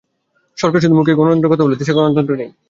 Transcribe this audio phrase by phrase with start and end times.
[0.61, 2.51] সরকার শুধু মুখেই গণতন্ত্রের কথা বলে, বাস্তবে দেশে গণতন্ত্রের লেশমাত্র নেই।